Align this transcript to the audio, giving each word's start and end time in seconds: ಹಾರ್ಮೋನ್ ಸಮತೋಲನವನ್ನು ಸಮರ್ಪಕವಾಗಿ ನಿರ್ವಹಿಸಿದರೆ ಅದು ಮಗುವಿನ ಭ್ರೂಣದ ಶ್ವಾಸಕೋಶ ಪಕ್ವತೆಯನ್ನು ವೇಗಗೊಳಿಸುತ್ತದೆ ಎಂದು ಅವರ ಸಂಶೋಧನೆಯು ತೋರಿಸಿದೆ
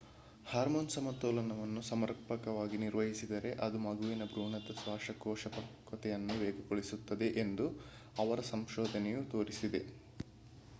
ಹಾರ್ಮೋನ್ 0.45 0.87
ಸಮತೋಲನವನ್ನು 0.89 1.81
ಸಮರ್ಪಕವಾಗಿ 1.89 2.77
ನಿರ್ವಹಿಸಿದರೆ 2.77 3.51
ಅದು 3.65 3.81
ಮಗುವಿನ 3.83 4.27
ಭ್ರೂಣದ 4.31 4.77
ಶ್ವಾಸಕೋಶ 4.79 5.53
ಪಕ್ವತೆಯನ್ನು 5.55 6.37
ವೇಗಗೊಳಿಸುತ್ತದೆ 6.41 7.29
ಎಂದು 7.43 7.67
ಅವರ 8.17 8.39
ಸಂಶೋಧನೆಯು 8.51 9.23
ತೋರಿಸಿದೆ 9.31 9.83